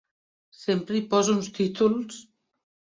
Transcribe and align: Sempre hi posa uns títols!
Sempre 0.61 0.97
hi 1.01 1.03
posa 1.13 1.37
uns 1.37 1.53
títols! 1.61 2.21